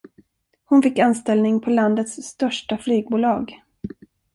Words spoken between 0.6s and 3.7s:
Hon fick anställning på landets största flygbolag.